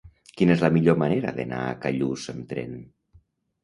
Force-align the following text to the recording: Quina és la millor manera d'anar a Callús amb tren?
Quina 0.39 0.55
és 0.55 0.63
la 0.65 0.71
millor 0.77 0.97
manera 1.03 1.35
d'anar 1.37 1.61
a 1.69 1.79
Callús 1.87 2.29
amb 2.37 2.53
tren? 2.53 2.79